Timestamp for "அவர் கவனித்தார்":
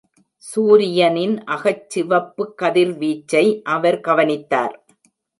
3.65-4.73